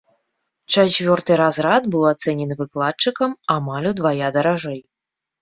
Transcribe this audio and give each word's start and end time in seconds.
Чацвёрты 0.75 1.31
разрад 1.41 1.83
быў 1.97 2.03
ацэнены 2.13 2.57
выкладчыкам 2.63 3.31
амаль 3.59 3.87
удвая 3.93 4.27
даражэй. 4.41 4.81